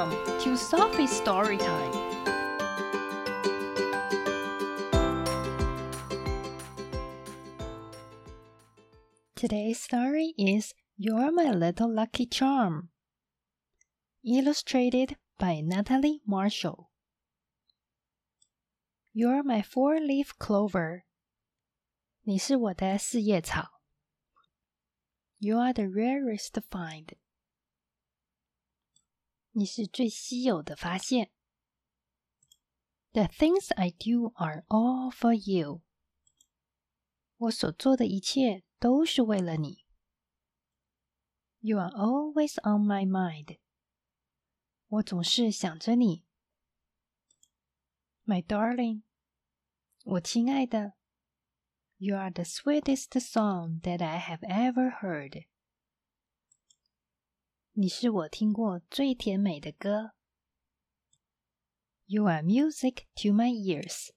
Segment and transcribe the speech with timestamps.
[0.00, 1.92] Welcome to Sophie's Story Time.
[9.34, 12.88] Today's story is You're My Little Lucky Charm,
[14.24, 16.88] illustrated by Natalie Marshall.
[19.12, 21.02] You're my four-leaf clover.
[22.22, 23.82] 你是我的四叶草。
[25.38, 27.12] You are the rarest find.
[29.52, 31.30] 你是最稀有的发现。
[33.12, 35.82] The things I do are all for you。
[37.38, 39.86] 我所做的一切都是为了你。
[41.60, 43.58] You are always on my mind。
[44.88, 46.24] 我总是想着你。
[48.24, 49.02] My darling，
[50.04, 50.94] 我亲爱的，
[51.96, 55.46] You are the sweetest song that I have ever heard。
[57.81, 60.11] 你是我听过最甜美的歌。
[62.05, 64.11] You are music to my ears。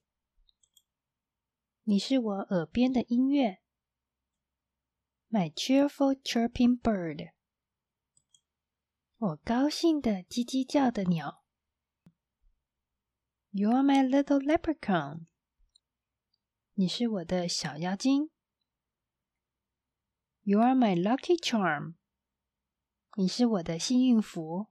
[1.81, 3.63] 你是我耳边的音乐。
[5.29, 7.31] My cheerful chirping bird。
[9.17, 11.43] 我高兴的叽叽叫的鸟。
[13.49, 15.25] You are my little leprechaun。
[16.75, 18.29] 你是我的小妖精。
[20.43, 21.95] You are my lucky charm。
[23.16, 24.68] 你是我的幸运符。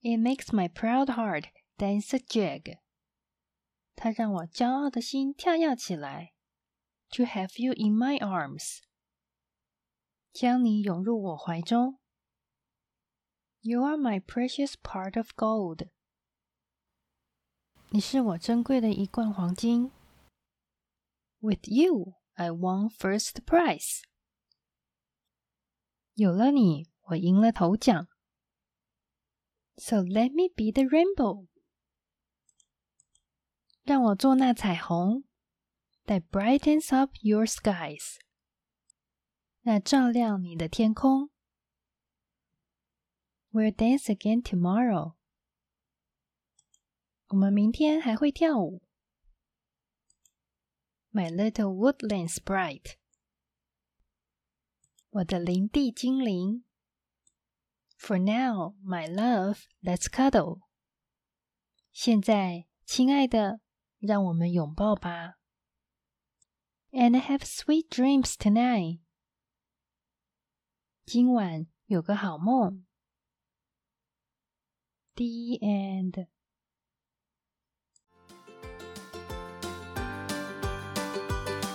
[0.00, 1.46] It makes my proud heart
[1.76, 2.78] dance a jig。
[3.96, 6.34] 它让我骄傲的心跳跃起来。
[7.10, 8.80] To have you in my arms，
[10.32, 11.98] 将你涌入我怀中。
[13.60, 15.88] You are my precious part of gold。
[17.90, 19.90] 你是我珍贵的一罐黄金。
[21.40, 24.02] With you, I won first prize。
[26.15, 28.07] 有了你，我赢了头奖。
[29.77, 31.47] So let me be the rainbow，
[33.83, 35.23] 让我做那彩虹
[36.05, 38.17] ，that brightens up your skies，
[39.61, 41.31] 那照亮你的天空。
[43.51, 45.15] We'll dance again tomorrow，
[47.29, 48.83] 我们明天还会跳舞。
[51.11, 52.97] My little woodland sprite。
[55.12, 56.64] 我的林地精灵。
[57.98, 60.60] For now, my love, let's cuddle.
[61.92, 63.60] 现在，亲爱的，
[63.98, 65.38] 让我们拥抱吧。
[66.90, 69.00] And have sweet dreams tonight.
[71.04, 72.86] 今晚有个好梦。
[75.14, 76.28] The end.